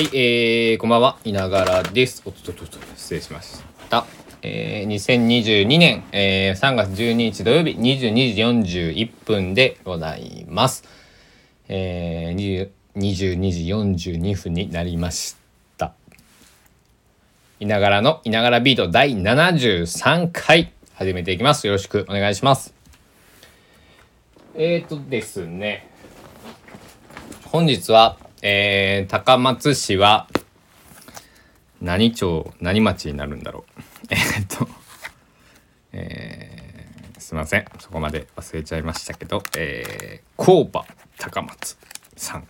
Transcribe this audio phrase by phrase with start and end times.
[0.00, 2.22] はい、えー、こんばんは、いながらです。
[2.24, 4.06] おっとっとっと、失礼しました。
[4.40, 10.84] えー、2022年、えー、3月12日土曜日22時41分でございます。
[11.68, 13.66] えー、22時
[14.06, 15.36] 42分になりまし
[15.76, 15.92] た。
[17.58, 21.66] いながらのいながらビート第73回始めていきます。
[21.66, 22.72] よろしくお願いします。
[24.54, 25.90] えーとですね、
[27.44, 30.26] 本日は、えー、高松市は
[31.82, 33.82] 何町何町になるんだろう。
[34.10, 34.68] えーっと
[35.92, 37.66] えー、すいません。
[37.78, 40.86] そこまで忘れちゃいましたけどえー、工場
[41.18, 41.76] 高松
[42.16, 42.46] さん。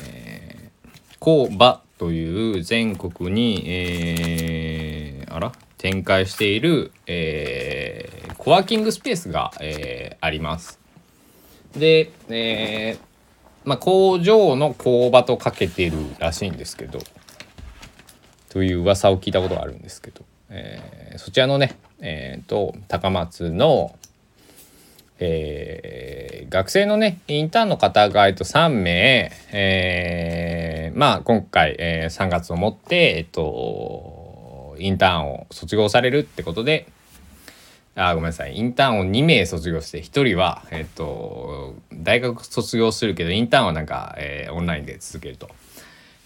[0.00, 5.52] えー、工場という全国にえー、あら？
[5.78, 10.78] 展開している、えー、コワーキングスペースが、えー、あります。
[11.74, 13.09] で、えー
[13.64, 16.98] まあ、工場の工場とかけてるらしいんですけど
[18.48, 23.94] という噂を聞いたことがあるんですけど、えーそちらのね、えーと高松の、
[25.18, 36.88] えー学生のねインターンの方が、えっと、3名、えーまあ今回、えー3月をもって、えっと、インターンを卒業されるってことで
[37.96, 38.56] あごめんなさい。
[38.56, 45.48] インターンを2名卒業して1人は、えっと、大学卒業するけどインターンはなんか、えーオンラインで続けると。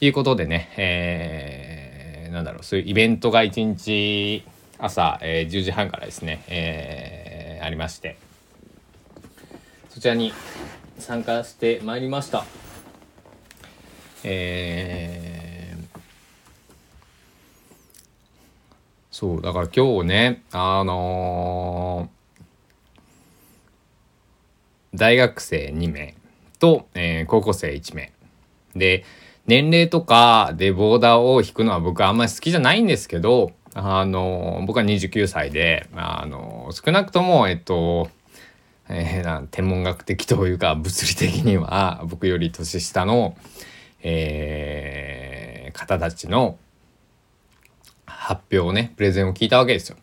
[0.01, 2.65] いうことでね、えーなんだろう。
[2.65, 4.45] そういうイベントが1日
[4.79, 8.17] 朝、えー10時半からですね、えーありまして。
[9.89, 10.33] そちらに
[10.99, 12.45] 参加してまいりました。
[14.25, 15.14] え
[19.25, 22.15] そうだから今日ねあのー
[24.99, 26.15] 大学生2名
[26.61, 28.13] と、えー高校生1名。
[28.77, 29.05] で
[29.47, 38.11] 年齢とかでボーダーを引くのは僕あんまり好きじゃないんですけどあのー僕は29歳であのー少なくともえっと
[38.91, 43.39] えーな天文学的というか物理的には僕より年下の、
[44.03, 46.57] えー方たちの
[48.25, 49.97] 発表をねプレゼンを聞いたわけですよ。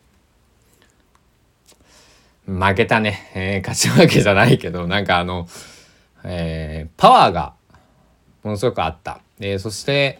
[2.45, 5.47] 負けたね、えー勝ち負けじゃないけどなんかあの、
[6.23, 7.53] えーパワーが
[8.43, 9.21] ものすごくあった。
[9.39, 10.19] でそして、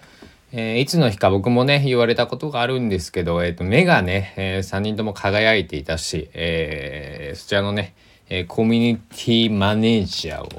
[0.52, 7.94] えーいつの日か僕もね言われたことがあるんですけど、えー、と目がね、え3人とも輝いていたし、えーそちらのね、
[8.30, 10.50] えーコミュニティマネージャーを、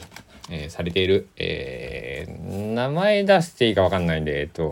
[0.49, 4.63] えーされている、えー名前出していいか分かんないんでえっ、と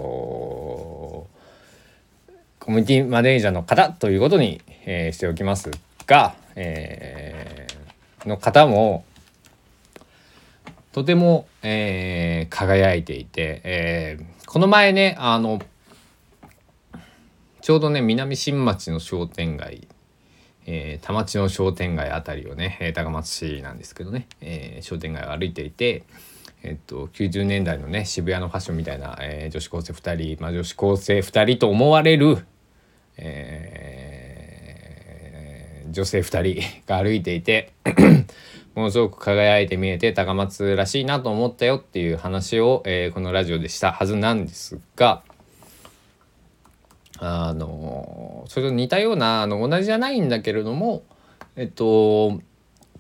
[2.61, 5.71] コミュニティマネージャーの方ということに、えーしておきます
[6.07, 9.05] が、えーの方も
[10.93, 15.61] とても、えー輝いていて、えーこの前ねあの
[17.63, 19.89] ちょうどね南新町の商店街、
[20.67, 26.05] えー田町の商店街あたりをね、えー高松市なんですけどね、えー商店街を歩いていて、
[26.63, 32.47] えっと、90年代のね渋谷のファッションみたいな、えー女子高生2人、まあ、女子高生2人と思われる、
[33.21, 34.11] えー
[35.91, 37.71] 女性2人 が歩いていて
[38.75, 45.23] ものすごく輝いて見えて高松らしいなと思ったよっていう話を、えーこのラジオでしたはずなんですが
[47.19, 51.03] あのそれと似たようなあの同じじゃないんだけれども
[51.57, 52.41] えっと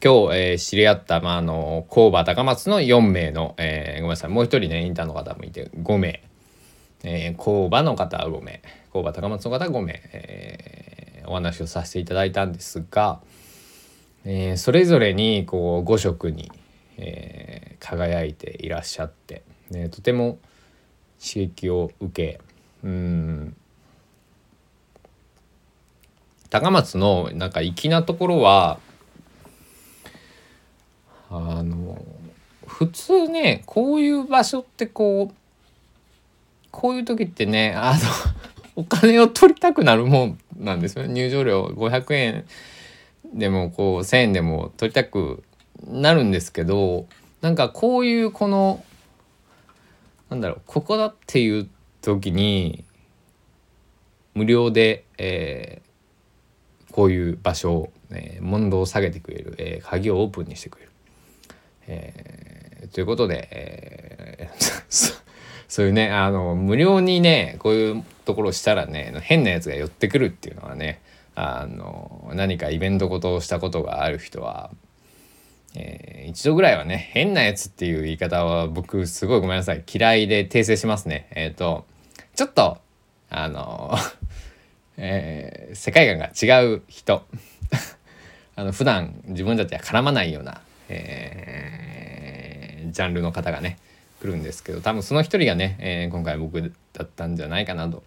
[0.03, 6.23] 今日、えー知り合った、まあ、あの工場高松の4名の、えーごめんなさいもう一人ねインターの方もいて5名、
[7.05, 8.61] えー工場の方は5名。
[8.93, 13.21] 工場高松の方5名、えーお話をさせていただいたんですが、
[14.25, 16.51] えーそれぞれにこう5色に、
[16.97, 20.39] えー輝いていらっしゃって、ね、とても
[21.19, 22.41] 刺激を受け
[22.85, 23.57] うん。
[26.51, 28.79] 高松のなんか粋なところは
[31.31, 32.05] あの
[32.67, 35.35] 普通ねこういう場所ってこう
[36.71, 38.01] こういう時ってねあの
[38.81, 42.45] お金を取りたくなるもんなんですよね入場料500円
[43.35, 45.43] でもこう1,000円でも取りたく
[45.87, 47.07] なるんですけど
[47.43, 48.83] なんかこういうこの
[50.31, 51.69] なんだろうここだっていう
[52.01, 52.85] 時に
[54.35, 55.91] 無料で、えー
[56.93, 60.91] こういう場所を、えー問答を下げてくれる、えー鍵をオープンにしてくれる。
[61.87, 65.21] えーということで、えー
[65.69, 71.01] そういうねあの無料にねこういうところをしたらね変なやつが寄ってくるっていうのはね
[71.35, 74.71] あの何かイベントごとをしたことがある人は
[75.75, 81.29] えー、一度ぐらいはね変なやつっていう言い方は僕すごいごめんなさい嫌いで訂正しますね。
[81.31, 81.87] えっ、ー、と
[82.35, 82.79] ちょっと
[83.29, 83.97] あの
[84.97, 87.25] えー、世界観が違う人。
[88.57, 93.79] あの普段自分たちは絡まないような、えー、ジャンルの方がね
[94.21, 98.03] 来るんですけど多分その一人がね、えー、今回僕だったんじゃないかなと、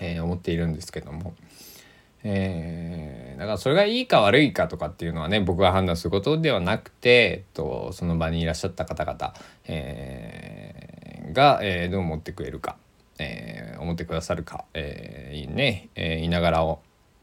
[0.00, 1.34] えー、思っているんですけども、
[2.22, 9.34] えー、だからそれがいいか悪いかとかっていうのはね僕が判断することではなくて、えっと、その場にいらっしゃった方々、
[9.66, 12.76] えー、が、えー、どう思ってくれるか、
[13.18, 16.80] えー、思ってくださるか、えー、ね、えー、いながらを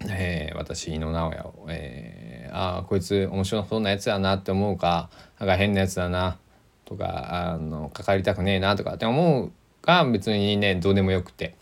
[0.09, 5.09] えー、私の直哉を、えー、ああこいつ面白そうなやつやなって思うか
[5.39, 6.38] なんか変なやつだな
[6.85, 9.51] とかあの関わりたくねえなとかって思う
[9.81, 11.56] か別にねどうでもよくて。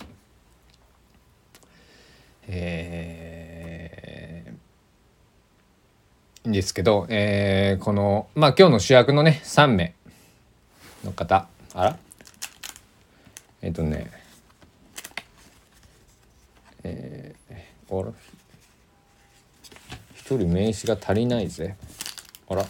[2.51, 9.93] えー、ですけど、えー、このまあ今日の主役のね3名
[11.05, 11.97] の方あら？
[13.61, 14.11] えっ、ー、とね
[16.83, 18.11] えー、あら？
[20.15, 21.75] 一人名刺が足りないぜ。
[22.49, 22.65] あら？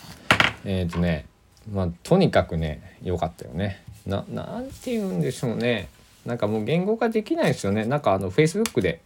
[0.65, 1.25] えっ、ー、とね
[1.71, 3.81] まあとにかくね良かったよね。
[4.05, 5.87] ななんて言うんでしょうね。
[6.25, 7.85] なんかもう言語化できないですよね。
[7.85, 8.99] なんかあのフェイスブックで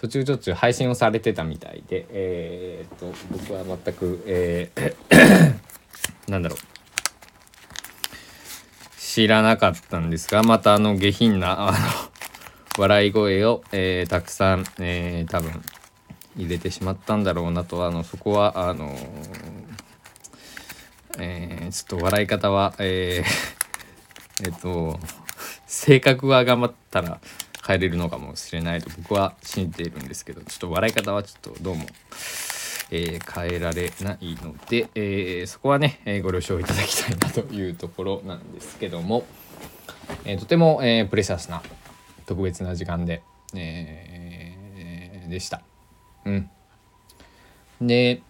[0.00, 6.58] 途中途中配信をされてたみたいでえー、っと僕は全くえー、なんだろう。
[8.98, 11.78] 知らなかったんですがまたあの下品なあの
[12.78, 15.62] 笑い声を、えー、たくさん、えー、多分
[16.36, 18.96] 入れてしまったんだろうなとあのそこはあの
[21.18, 24.98] えー、ちょっと笑い方はえー、えっと
[25.66, 27.20] 性格が頑張ったら
[27.70, 31.86] 変えれるのかもしれないと僕は信じているんですけどちょっと笑い方はちょっとどうも、
[32.90, 39.24] えー、変えられないので、えー、そこはね、え、ご了承いただきたいなというところなんですけども、
[40.24, 41.62] えとても、えプレシャスな
[42.26, 43.22] 特別な時間で、
[43.54, 45.62] えでした。
[46.24, 46.50] うん、
[47.80, 48.22] で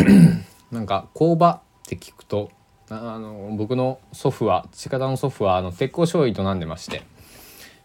[0.72, 2.50] なんか工場って聞くと
[2.88, 7.02] あの僕の祖父は父方の祖父はあの鉄工所を営んでまして、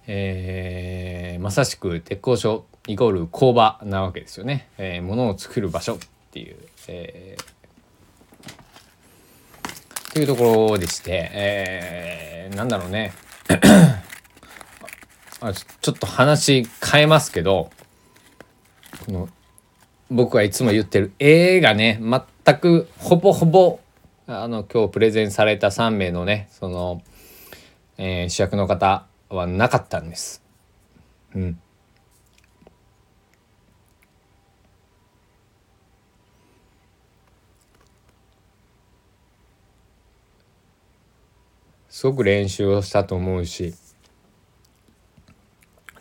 [0.07, 5.97] えー、まさしく鉄工所イコール工場なわけですよね、えー、物を作る場所っ
[6.31, 6.57] ていう、
[6.87, 7.43] えー、
[10.09, 13.13] っていうところでして、えー、なんだろうね。
[15.41, 17.69] あちょっと話変えますけど
[19.05, 19.29] この
[20.09, 23.79] 僕はいつも言ってる絵がね全くほぼほぼ
[24.25, 27.01] あの今日プレゼンされた3名のねその、
[27.97, 30.41] えー、主役の方はなかったんです。
[31.35, 31.59] うん。
[42.03, 43.75] すごく練習をしたと思うし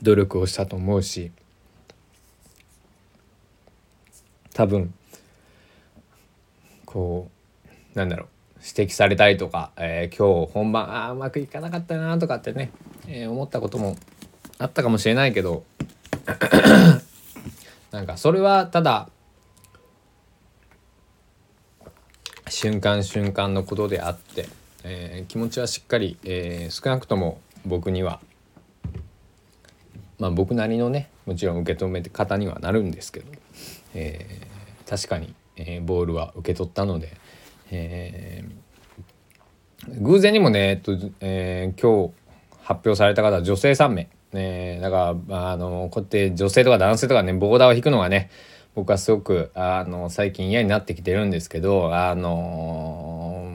[0.01, 1.31] 努力をしたと思うし
[4.53, 4.93] 多分
[6.87, 7.31] こ
[7.95, 8.29] うなんだろう
[8.65, 12.71] 指摘されたりとか、えー、今日本番ああうまくいかなかったなとかってね、
[13.09, 13.97] えー、思ったことも
[14.59, 15.65] あったかもしれないけど
[17.91, 19.09] なんかそれはただ
[22.49, 24.49] 瞬間瞬間のことであって、
[24.85, 28.21] えー、気持ちはしっかり、えー、少なくとも僕には
[30.21, 33.27] まあ僕なりのねもちろん受け止めて方にはなるんですけど、
[33.95, 37.17] えー、確かに、えー、ボールは受け取ったので、
[37.75, 42.15] えー、偶然にもね、えっとえー、今日
[42.63, 48.31] 発表された方女性3名、ね、だからあのこうやって女性とか男性とかねボーダーを引くのがね
[48.75, 53.51] 僕はすごくあの最近嫌になってきてるんですけどあの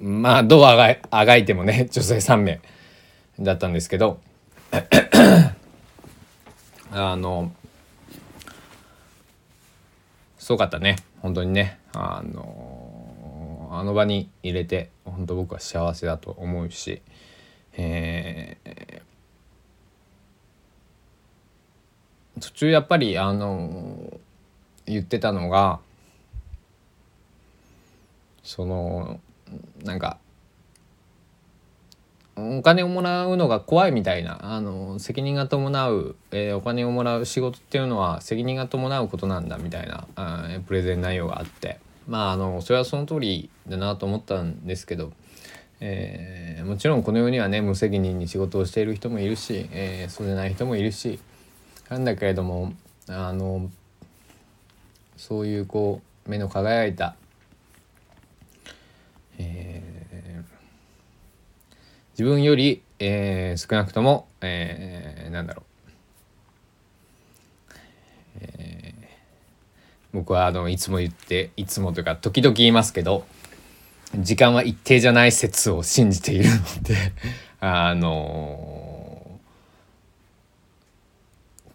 [0.00, 2.60] まあどうあがあがいてもね 女性3名
[3.38, 4.18] だったんですけど
[6.90, 7.52] あの
[10.44, 10.96] すごかったね。
[11.22, 11.78] 本当にね。
[11.94, 12.83] あの
[13.78, 17.02] あの場に入れて本当僕は幸せだと思うし、
[17.76, 24.18] えー、途中やっぱりあの
[24.86, 25.80] 言ってたのが
[28.42, 29.20] その
[29.82, 30.18] なんか
[32.36, 41.83] お金をもらうのが怖いみたいなあの責任が伴う、えー、お金をもらう仕事っていうのは責任が伴うことなんだみたいなあプレゼン内容があって。
[42.06, 45.12] まああのそれはその通りだなと思ったんですけど、
[45.80, 51.18] えー、もちろんこの世にはね無責任に仕事をしている人もいるし、えー、そうでない人もいるし
[51.88, 52.72] なんだけれども
[53.08, 53.70] あの
[55.16, 57.16] そういうこう目の輝いた、
[59.38, 59.94] えー
[62.14, 65.64] 自分より、えー少なくとも、えーなんだろう、
[68.40, 69.04] えー
[70.14, 73.26] 僕はあのいつも言っていつもというか時々言いますけど
[74.16, 77.12] 時間は一定じゃない説を信じているので
[77.60, 79.40] あの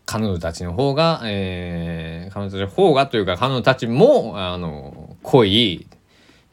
[0.06, 5.88] 彼女たちの方が、えー彼女たちの方がというか彼女たちもあの濃い、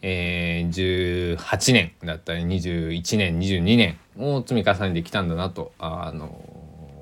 [0.02, 6.26] えー18年だったり21年22年を積み重ねてきたんだなとあの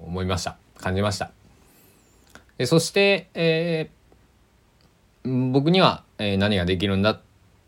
[0.07, 1.31] 思いました感じました。
[2.59, 4.04] でそして、えー
[5.27, 7.21] 僕には、えー何ができるんだって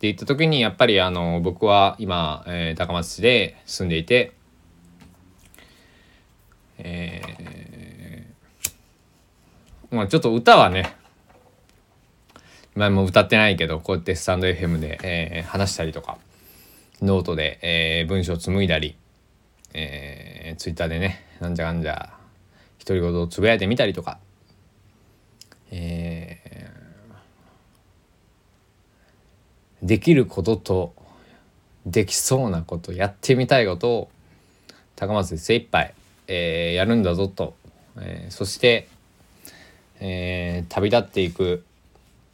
[0.03, 4.35] 言った時にやっぱりあの僕は今、えー高松市で住んでいて、
[6.77, 10.95] えーまあちょっと歌はね
[12.75, 16.19] 前も歌ってないけどこうやってスタンド FM で、えー話したりとか
[17.01, 18.99] ノートで、えー文章紡いだり、
[19.73, 22.13] えー、ツイッターでねなんじゃかんじゃ
[22.85, 24.19] 独り言をつぶやいてみたりとか、
[25.71, 26.46] えー
[29.87, 30.95] できることと
[31.87, 34.11] できそうなことやってみたいことを
[34.97, 35.95] 高松で精一杯、
[36.27, 37.55] えーやるんだぞと、
[37.97, 38.89] えーそして、
[40.01, 41.65] えー旅立っていく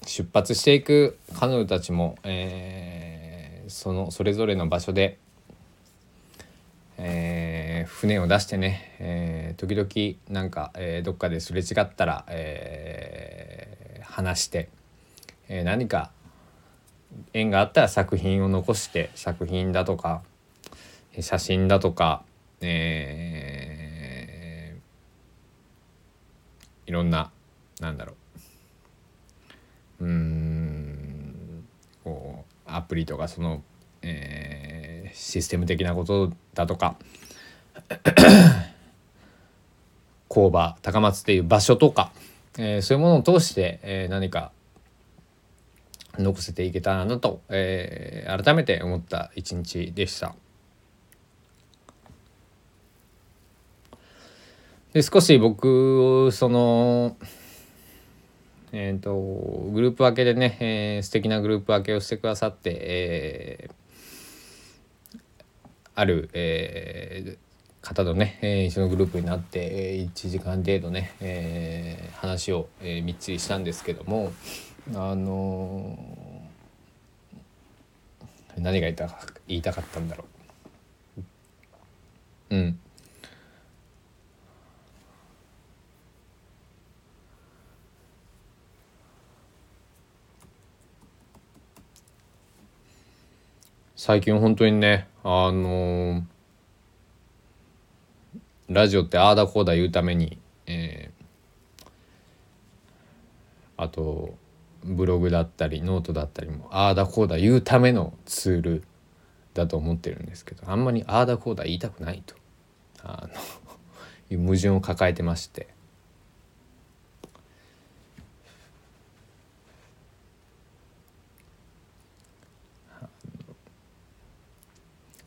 [0.07, 5.19] 出発していく彼女たちも、えーそのそれぞれの場所で、
[6.97, 14.71] えー船を出してね、えー時々なんか、えーどっかですれ違ったら、えー話して、
[15.49, 16.13] えー何か
[17.33, 20.23] 縁があったら作品を残して作品だとか
[21.21, 22.23] 写真だとか、
[22.61, 23.73] えー
[26.85, 27.31] いろんな
[27.81, 28.15] なんだろ
[30.01, 30.05] う。
[30.05, 31.65] うん
[32.03, 33.63] こうアプリとかその、
[34.03, 36.97] えーシステム的なことだとか
[40.29, 42.11] 工場高松っていう場所とか、
[42.59, 44.53] えーそういうものを通して、えー何か
[46.19, 50.35] 残せていけたらなと、えー改めて思った一日でした。
[54.93, 57.17] で少し僕その
[58.75, 59.15] えー、と
[59.71, 63.75] グループ分けでね、えー素敵なグループ分けをしてくださって、えー
[65.95, 74.33] ある、えー方とね、えー一緒のグループになって、えー1時間程度ね、えー話を、えーみっちりしたんですけども
[74.91, 79.09] あのー何が言いた
[79.49, 80.25] 言いたかったんだろ
[82.51, 82.55] う。
[82.55, 82.79] うん
[93.97, 96.25] 最近本当にねあの
[98.69, 101.23] ラジオってああだこうだ言うために、えー
[103.79, 104.35] あと
[104.85, 108.85] ブログだったりノートだったりもああだこうだ言うためのツール
[109.55, 112.35] だと思ってるんですけどあんまりああだこうだ言いたくないと
[113.03, 115.69] あのいう 矛盾を抱えてまして。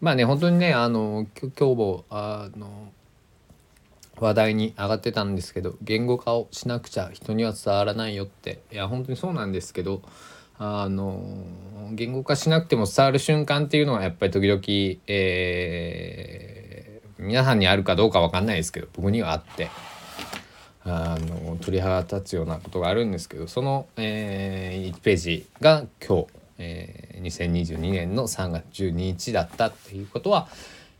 [0.01, 2.91] まあね本当にねあの今日もあの
[4.19, 8.61] 話題に上がってたんですけど言語化をしなくちゃ人には伝わらないよって。
[8.71, 10.01] いや本当にそうなんですけど
[10.57, 11.21] あの
[11.91, 14.61] 言語化しなくても伝わる瞬間っていうのはやっぱり時々、
[15.07, 16.85] えー
[17.17, 19.69] 皆さんにあるかどうかわかんないですけど僕にはあって
[20.83, 26.27] あの鳥肌立つようなことがあるんですけどその、え1ページが今日、
[26.59, 30.47] えー2022年の3月12日だったっていうことは、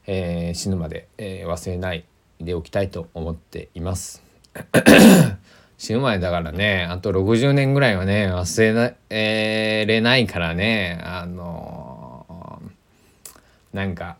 [0.07, 2.05] えー死ぬまで、えー忘れない
[2.39, 4.23] でおきたいと思っています。
[5.77, 14.15] 死ぬまでだからねあと60年ぐらいはね忘れな、えーれないからねあのーなんか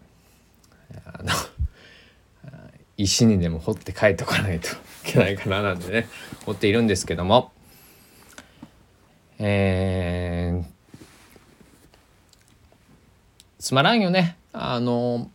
[1.06, 1.32] あの
[2.98, 4.72] 石にでも掘って書いとかないとい
[5.06, 6.10] けないかななんでね
[6.46, 7.54] 思っているんですけども
[9.40, 10.66] えー
[13.60, 15.32] つまらんよねあの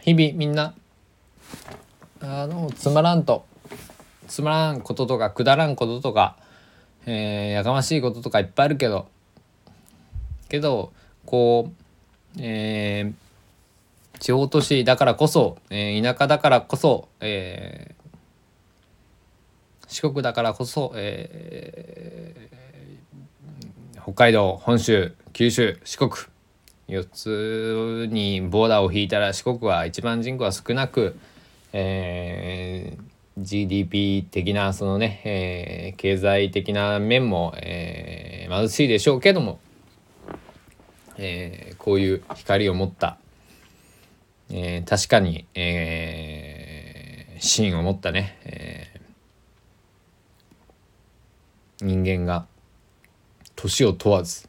[0.00, 0.74] 日々みんな
[2.20, 3.44] あのつまらんと。
[4.26, 6.36] つまらんこととかくだらんこととか、
[7.06, 9.06] えーやかましいこととかいっぱいあるけど。
[10.48, 10.92] けど
[11.26, 11.70] こ
[12.36, 13.28] う、えー
[14.20, 17.98] 地方都市だからこそ、えー田舎だからこそ、えー
[19.86, 26.10] 四国だからこそ、えー北海道本州九州四国。
[26.88, 31.18] 4つにボーダーを引いたら四国は一番人口は少なく、
[31.72, 39.60] えー、GDP 的なそのね、えー、経済的な面も、えー、貧しいでしょうけども、
[41.16, 43.18] えー、こういう光を持った、
[44.50, 52.46] えー、確かに、えー、芯を持ったね、えー、人間が
[53.56, 54.48] 年を問わず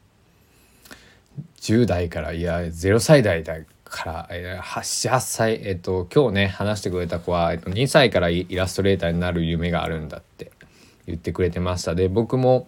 [1.61, 3.57] 10代からいや0歳代だ
[3.89, 10.51] から、えー、8, 歳えっ、ー、と今日ね話してくれた子は、えー、と2歳からイラストレーターになる夢があるんだって
[11.07, 11.95] 言ってくれてました。
[11.95, 12.67] で僕も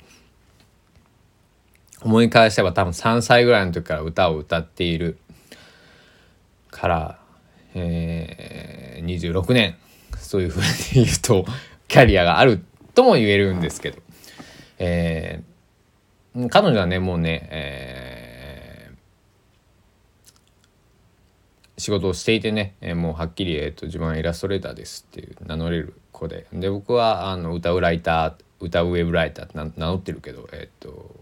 [2.02, 5.20] 思い返せば多分3歳ぐらいの時から歌を歌っている
[6.72, 7.20] から、
[7.76, 9.76] えー、26年
[10.18, 11.46] そういうふうに言うと
[11.88, 12.64] キャリアがある
[12.96, 14.00] とも言えるんですけど、
[14.80, 18.11] えー、彼女はねもうね、えー
[21.82, 26.46] 仕事をしていてね、えー、もうはっきり、えーと、自分はイラストレーターですっていう名乗れる子で。
[26.54, 31.16] で僕はあの歌うライター歌うウェブライターって名乗ってるけどえっ、ー、と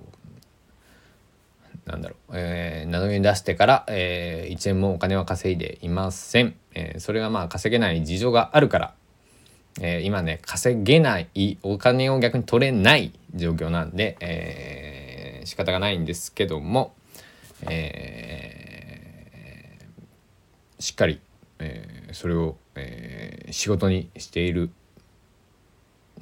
[1.85, 8.93] なんだろう、えー、名乗りに出してから、えー、1円もお金は稼いでいません、えー、それがまあ稼げない事情があるから、
[9.79, 16.93] えー、今ね稼げないお金を逆に取れない状況なんで、えー、仕方がないんですけども、
[17.61, 18.58] えー
[20.79, 21.19] しっかり、
[21.59, 24.69] えー、それを、えー、仕事にしている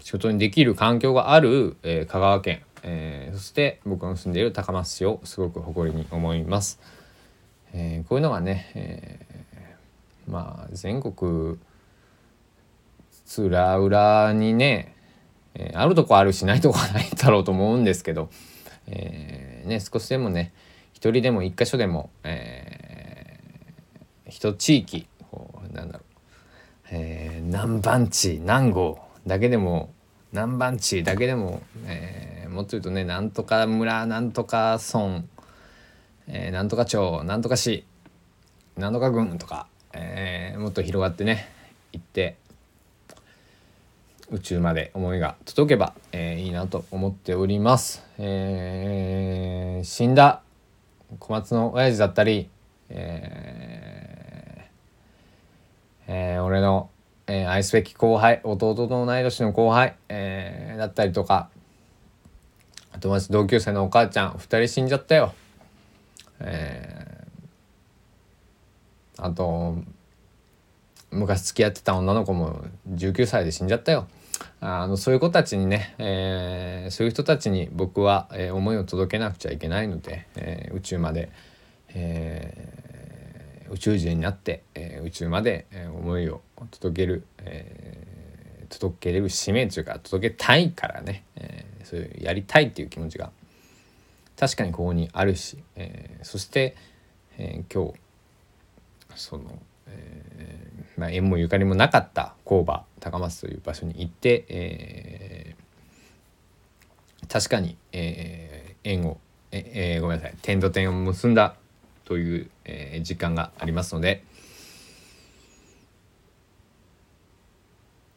[0.01, 6.79] 仕事にできる環境がある、えー、香川県、えそして僕の住んでいる高松市をすごく誇りに思います。
[7.73, 9.19] えこういうのがね、え
[10.27, 11.57] まあ全国
[13.25, 14.95] つらうらにね、
[15.55, 18.29] えあるとこあるしないとこはないだろうと思うんですけど、
[18.85, 20.53] えね、少しでもね
[20.93, 22.86] 一人でも一箇所でも、え
[24.37, 25.07] 一地域
[25.73, 26.03] なんだろう、
[26.91, 29.91] えー、何番地何号だけでも
[30.31, 35.23] 何番地だけでも、えー、もっと言うとねなんとか村なんとか村、
[36.27, 37.83] えー、なんとか町なんとか市
[38.77, 41.49] なんとか郡とか、えー、もっと広がってね
[41.91, 42.37] 行って
[44.29, 48.03] 宇宙まで思いが届けば、えー、いいなと思っております。
[48.19, 50.43] えー、死んだ
[51.17, 52.49] 小松の親父だったり、
[52.89, 54.06] えー
[56.07, 56.89] えー、俺の、
[57.27, 61.49] えー、愛すべき後輩弟と同い年の後輩、えー、だったりとか
[62.99, 65.33] 友達同級生のお母ちゃん2人死んじゃったよ。
[66.39, 69.75] えー、あと
[71.11, 74.07] 昔付き合ってた女の子も19歳で死んじゃったよ。
[74.59, 81.29] あのそういう子たちにね、えー、そういう人たちに僕は、えー、思いを届けなくちゃいけないので、えー、宇宙まで、
[81.89, 82.86] え
[83.71, 93.31] 宇宙人になって、えー、宇宙まで、え思いを届ける、えー、届けれる使命というか届けたいからね、えー、そういうやりたいっていう気持ちが
[94.39, 96.75] 確かにここにあるし、えー、そして、
[97.37, 97.99] えー、今日
[99.15, 109.17] その、えーまあ、縁もゆかりもなかった工場高松という場所に行って、えー、確かに、えー、縁を
[109.51, 111.55] ええー、ごめんなさい点と点を結んだ
[112.07, 114.23] という、えー、時間がありますので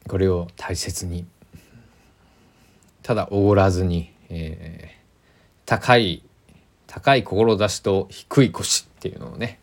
[0.07, 1.25] これを大切に
[3.03, 4.97] ただおごらずに、えー、
[5.65, 6.23] 高い
[6.87, 9.59] 高い志と低い腰っていうのをね、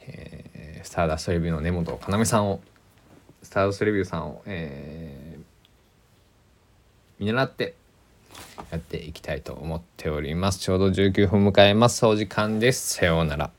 [0.00, 2.60] えー、スターダストレビューの根本要さんを
[3.42, 5.42] スターダストレビューさんを、えー、
[7.20, 7.74] 見習って
[8.70, 10.58] やっていきたいと思っております。
[10.58, 12.04] ちょうど19分迎えます。
[12.06, 12.94] お時間です。
[12.94, 13.57] さようなら。